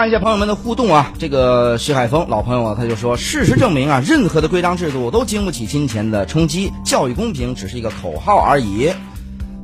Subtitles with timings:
[0.00, 8.90] 看一下朋友们的互动啊，这个徐海峰老朋友啊，他就说，事实证明啊，任何的规章制度都经不起金钱的冲击，教育公平只是一个口号而已。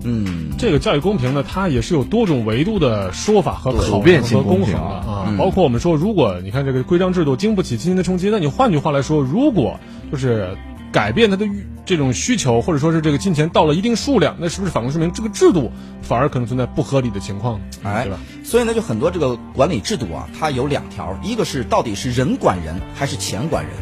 [0.05, 9.81] 嗯，这个教育公平呢，它也是有多种维度的说法和考变性和公衡的啊包括我们说，如果你看这个规章制度经不起金钱的冲击，那你换句话来说，如果
[10.13, 10.55] 就是
[10.93, 17.59] 改变它的欲这种需求，或者说是这个金钱到了一定数量，那是不是反过来说明这个制度反而可能存在不合理的情况？
[17.83, 23.75] 哎对吧？，所以呢，就很多这个管理制度啊，它有两条，一个是到底是人管人还是钱管人。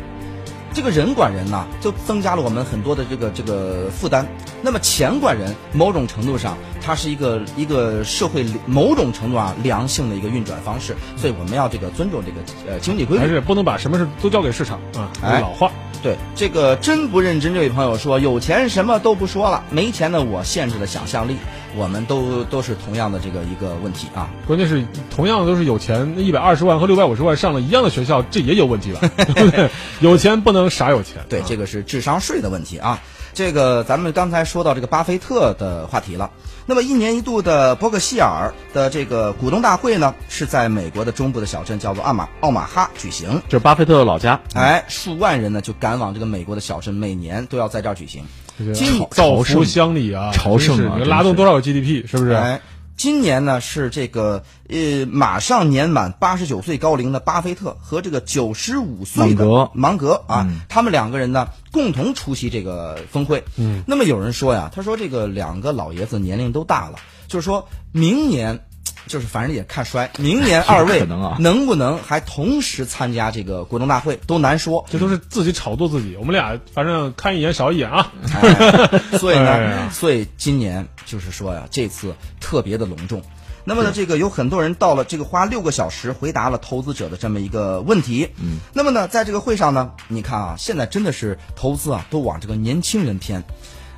[0.72, 4.26] 这个人管人呢，就增加了我们很多的这个这个负担。
[4.62, 10.96] 那么钱管人，某种程度上，它是一个一个社会某种程度啊良性的一个运转方式。
[11.14, 13.22] 所以我们要这个尊重这个呃经济规律。
[13.22, 15.12] 还是不能把什么事都交给市场啊。
[15.22, 15.70] 哎老话，
[16.02, 21.36] 对这个真不认真，这位朋友说，有钱什么都不说了，没钱呢我限制了想象力。
[21.76, 24.30] 我们都都是同样的这个一个问题啊。
[24.46, 29.00] 关键是同样都是有钱，一百二十万和六百五十万上了一样的学校，这也有问题吧？
[29.34, 29.68] 对不对？
[30.00, 31.24] 有钱不能傻有钱。
[31.28, 33.00] 对，啊这个是智商税的问题啊。
[33.32, 36.30] 这个咱们刚才说到这个巴菲特的话题了。
[36.66, 43.42] 那么一年一度的伯克希尔的这个股东大会呢，是在美国的中部的小镇叫做奥马奥马哈举行。
[43.48, 44.40] 这是巴菲特的老家。
[44.54, 48.24] 哎，数万人呢就赶往这个美国的小镇，每年都要在这儿举行。
[48.58, 52.06] 这个今造福乡里啊，朝圣啊拉动多少个 GDP？
[52.06, 52.30] 是不是？
[52.32, 52.60] 哎，
[52.96, 63.42] 今年呢是这个呃马上年满八十九岁高龄的巴菲特和这个九十五岁的芒格芒格啊，嗯他们两个人呢共同出席这个峰会。
[63.56, 68.60] 嗯，那么有人说呀，他说这个两个老爷子年龄都大了，就是说明年。
[69.06, 74.84] 就是反正也看衰，明年 二位可能啊能不能还同时参加这个股东大会都难说。
[74.90, 76.16] 这都是自己炒作自己。
[76.16, 78.12] 我们俩反正看一眼少一眼啊。
[78.32, 83.22] 哎所以呢， 哎所以今年就是说呀，这次特别的隆重。
[83.66, 88.28] 那么呢，这个有很多人到了这个花六个小时回答了投资者的这么一个问题。
[88.38, 93.42] 嗯，那么呢，在这个会上呢，你看啊，现在真的是投资啊，都往这个年轻人偏。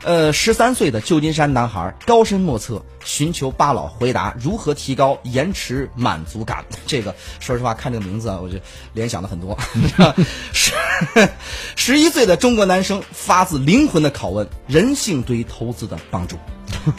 [0.06, 6.64] 呃，十三岁的旧金山男孩高深莫测，寻求巴老回答如何提高延迟满足感。
[6.86, 8.56] 这个说实话，看这个名字啊，我就
[8.92, 9.58] 联想了很多。
[10.54, 10.72] 十
[11.74, 16.36] 十一岁的中国男生发自灵魂的拷问人性对于投资的帮助。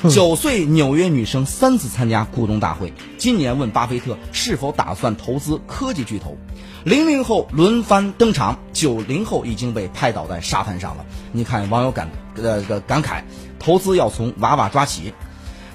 [0.13, 6.37] 九岁纽约女生三次参加股东大会，今年问巴菲特是否打算投资科技巨头。
[6.87, 11.05] 零零后轮番登场，九零后已经被拍倒在沙滩上了。
[11.33, 13.21] 你看网友感呃这个感慨，
[13.59, 15.13] 投资要从娃娃抓起。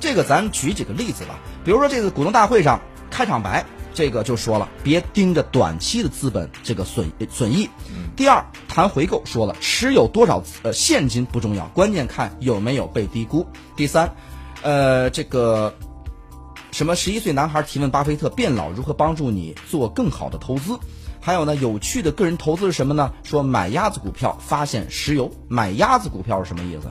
[0.00, 2.80] 这个咱举几个例子吧，比如说这个股东大会上
[3.10, 3.62] 开场白，
[3.92, 7.68] 这个就说了，别盯着短期的资本这个损损益。
[8.16, 13.46] 第二，谈回购说了，持有多少呃现金不重要，关键看有没有被低估。
[13.76, 14.10] 第三，
[14.62, 15.74] 呃，这个
[16.72, 20.78] 什么十一岁男孩提问巴菲特变老如何帮助你做更好的投资。
[21.20, 23.12] 还有呢，有趣的个人投资是什么呢？
[23.22, 26.88] 说买鸭子股票发现石油，买鸭子股票是什么意思？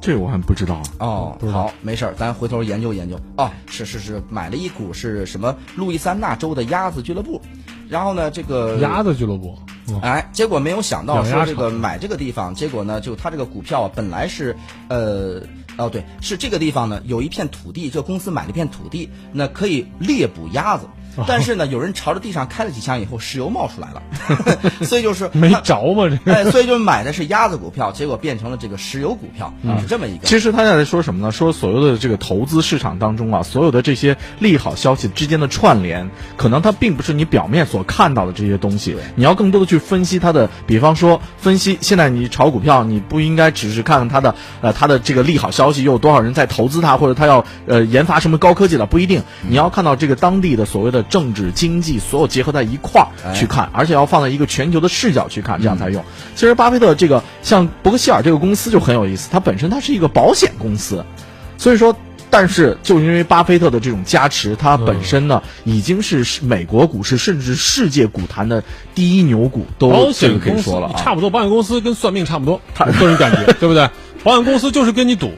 [0.00, 0.82] 这我还不知道啊。
[0.98, 3.18] 哦，好，没事儿，咱回头研究研究。
[3.38, 7.40] 哦，是是是，买了一股是什么路易斯安那州的鸭子俱乐部，
[7.88, 14.56] 然后呢，这个鸭子俱乐部，嗯哎，结果没有想到说这个买这个地方，结果呢，就他这个股票啊，本来是
[14.88, 15.42] 呃
[15.76, 20.86] 哦对，是这个地方呢有一片土地，这个公司买了一片土地，那可以猎捕鸭子。
[21.16, 24.02] 哦 但是呢，有人朝着地上开了几枪以后，石油冒出来了，
[24.84, 26.32] 所以就是没着嘛这个。
[26.32, 30.26] 哎，所以就买的是鸭子股票，结果变成了这个石油股票，嗯是这么一个。
[30.26, 31.32] 其实他在说什么呢？
[31.32, 38.96] 说所有的这个投资市场当中啊，所有的这些利好消息之间的串联，可能它并不是你表面所看到的这些东西。
[39.14, 49.22] 你要更多的去分析它的，比方说分析现在你炒股票，你不应该只是看它的呃它的这个利好消息，又有多少人在投资它，或者它要呃研发什么高科技的，不一定。
[49.48, 56.04] 你要看到这个当地的所谓的政治经济，所有结合在一块儿去看，而且要放在一个全球的视角去看，这样才用。
[56.34, 61.04] 其实巴菲特这个像伯克希尔这个公司就很有意思，它本身它是一个保险公司，
[61.58, 61.94] 所以说。
[62.34, 68.64] 但是，就因为巴菲特的这种加持，它本身呢、已经是美国股市甚至世界股坛的
[68.94, 70.94] 第一牛股，都这个可以说了啊。
[70.96, 73.86] 差不多，保险公司跟算命差不多，他个人感觉， 对不对？
[74.24, 75.30] 保险公司就是跟你赌，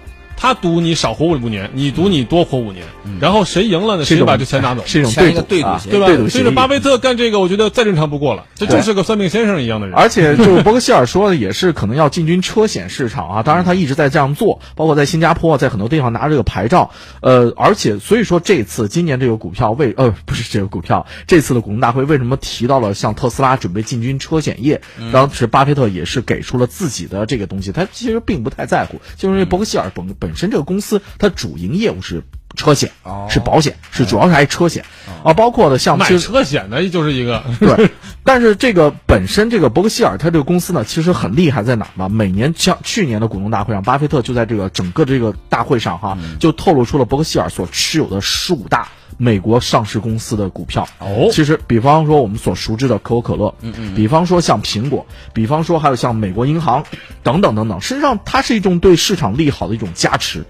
[0.45, 2.85] 他赌你少活五年，你赌你多活五年，
[3.19, 6.07] 然后谁赢了呢，谁是一种把这钱拿走，是一种对啊对对吧？
[6.07, 6.29] 对赌。
[6.29, 9.97] 所以说巴菲特干这个，我觉得再正常不过了，这就是个算命先生一样的人。
[9.97, 13.43] 而且 就是伯克希尔说的，也是可能要进军车险市场啊。
[13.43, 16.91] 当然，他一直在这样做，包括在新加坡，在很多地方拿这个牌照。
[17.23, 24.83] 呃，而且所以说这次今年这个股票为呃不是这个股票，这次的股东大会为什么提到了像特斯拉准备进军车险业？
[25.11, 32.23] 当时巴菲特也是给出了自己的这个东西，他其实并不太在乎，就是因为伯克希尔本本身这个公司它主营业务是。
[32.57, 34.85] 车险，哦是保险，是主要是还是车险
[35.25, 37.91] 啊，包括的像卖其实车险的就是一个，对，
[38.23, 42.09] 但是这个本身这个伯克希尔它这个公司呢，其实很厉害在哪儿呢？
[42.09, 48.87] 每年像去年的股东大会上，巴菲特就在这个整个这个大会上哈，就透露出了伯克希尔所持有的十五大
[49.17, 50.87] 美国上市公司的股票。
[50.99, 51.29] 哦。
[51.33, 56.85] 其实比方说我们所熟知的可口可乐，嗯嗯，比方说像苹果，比方说还有像美国银行
[57.23, 60.45] 等等等等，实际上它是一种对市场利好的一种加持。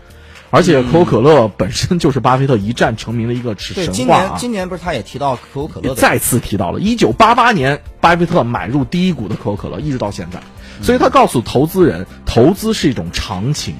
[0.50, 4.20] 而且可口可乐本身就是巴菲特一战成名的一个神话啊！
[4.20, 10.40] 年今年不是他也提到可口可乐再次提到了，一九八八年巴菲特买入第一股的可口可乐，一直到现在，
[10.80, 13.74] 所以他告诉投资人，投资是一种长情，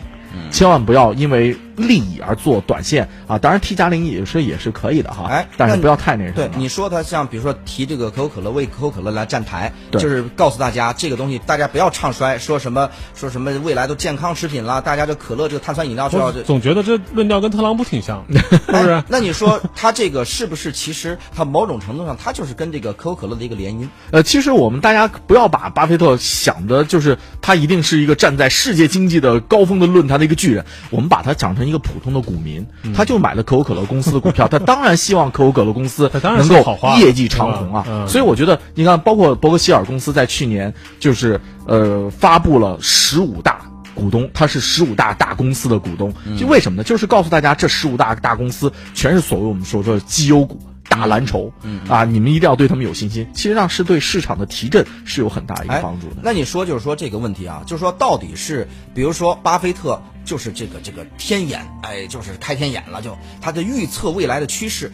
[0.51, 3.39] 千万不要因为利益而做短线啊！
[3.39, 6.51] 当然 T 加零也是也是可以的哈，哎但是不要太那什么对。
[6.57, 16.33] 你说他像比如说提这个可口可乐为可口可乐来站台，对就是告诉大家这个东西大家不要唱衰，说什么说什么未来都健康食品了，大家这可乐这个碳酸饮料就要。
[16.33, 19.05] 总觉得这论调跟特朗普挺像， 是不是哎？
[19.09, 23.89] 那你说他这个是不是其实他某种程度上他就是跟这个可口可乐的一个联姻？
[24.11, 38.07] 呃，其实我们大家不要把巴菲特想的就是他一定是一个站在世界经济的高峰的论坛的一个巨人，我们把他讲成一个普通的股民，他就买了可口可乐公司的股票，他当然希望可口可乐公司 能够业绩长虹啊。
[38.07, 43.61] 所以我觉得，你看，包括伯克希尔公司在去年就是呃发布了十五大。
[43.95, 46.83] 股东，他是十五大大公司的股东，就为什么呢？
[46.83, 50.59] 就是告诉大家，这十五大大公司全是所谓我们说的绩优股、
[50.99, 51.53] 大蓝筹，
[51.89, 53.29] 啊，你们一定要对他们有信心。
[53.35, 56.17] 其实上是对市场的提振是有很大一个哎帮助的。
[56.23, 64.93] 那你说就是说这个问题啊，就是说到底是，比如说巴菲特就是这个这个天眼，哎，就是开天眼了，就他的预测未来的趋势。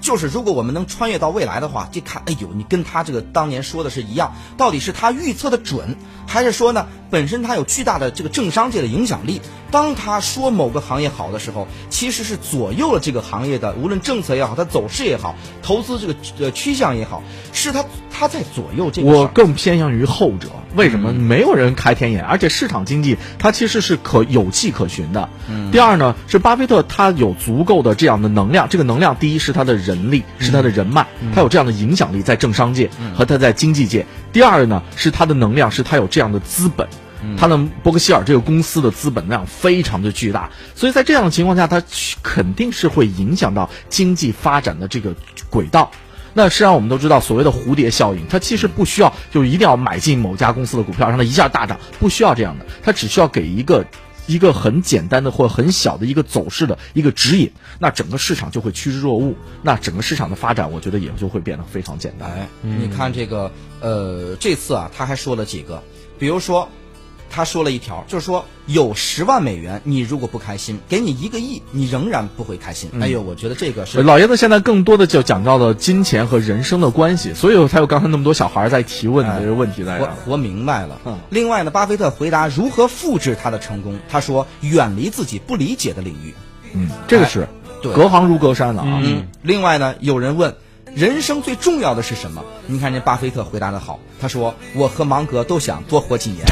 [0.00, 9.40] 就是如果我们能穿越到未来的话，这看，哎呦，你跟他这个当年说的是一样，到底是他预测的准，还是说呢，本身他有巨大的这个政商界的影响力？
[9.70, 17.22] 当他说某个行业好的时候，其实是左右了这个行业的，无论政策也好，它走势也好，投资这个呃趋向也好，
[17.60, 19.08] 是他他在左右这个。
[19.08, 21.12] 我更偏向于后者，为什么？
[21.12, 25.28] 没有人开天眼，而且市场经济它其实是可有迹可循的。
[25.70, 34.06] 第二呢，是巴菲特他有足够的这样的能量，这个能量第一是他的人力，是他的人脉，他有这样的影响力在政商界和他在经济界。
[34.32, 36.88] 第二呢，是他的能量，是他有这样的资本。
[37.36, 41.82] 他的伯克希尔这个公司的资本量非常的巨大，所以在这样的情况下，他
[42.22, 45.14] 肯定是会影响到经济发展的这个
[45.50, 45.90] 轨道。
[46.34, 53.84] 那实际上我们都知道，所谓的蝴蝶效应，它其实不需要就一定要买进某家公司的股票，让它一下大涨，不需要这样的，它只需要给一个
[54.26, 57.50] 一个很简单的或很小的一个走势的一个指引，
[57.80, 62.48] 那整个市场就会趋之若鹜，那整个市场的发展，我觉得也就会变得非常简单。
[62.62, 63.50] 你看这个，
[63.80, 65.82] 呃，这次啊，他还说了几个，
[66.18, 66.68] 比如说，
[67.30, 72.90] 他说了一条，就是说有十万美元，你如果不开心，给你一个亿，你仍然不会开心。
[73.00, 79.98] 哎呦，我觉得这个是老爷子现在更多的就讲到了金钱和人生的关系，所以才有刚才那么多小孩在提问的这个问题在。
[79.98, 81.00] 活活明白了。
[81.06, 86.34] 嗯另外呢，巴菲特回答如何复制他的成功，他说远离自己不理解的领域。
[86.72, 87.48] 嗯，这个是
[87.80, 89.00] 对隔行如隔山了啊。
[89.02, 90.56] 嗯，另外呢，有人问。
[90.94, 92.42] 人生最重要的是什么？
[92.66, 96.44] 你看这巴菲特回答的好，他说：“我和芒格都想多活几年。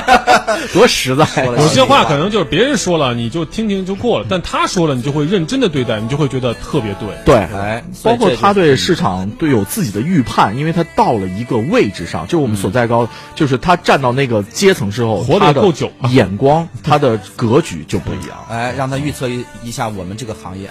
[0.72, 1.24] 多实在。
[1.44, 7.08] 了有些话可能就是别人说了你就听听就过了，但他说了你就会认真的对待，你就会觉得特别对。
[7.24, 18.36] 对，哎包括他对市场对有自己的预判，因为他到了一个位置上，就是我们所在高，就是他站到那个阶层之后，活得够久眼光，他的格局就不一样。
[18.50, 20.68] 哎，让他预测一一下我们这个行业。